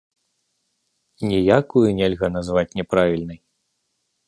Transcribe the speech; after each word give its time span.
Ніякую 1.33 1.87
нельга 1.99 2.27
назваць 2.39 2.75
няправільнай. 2.83 3.39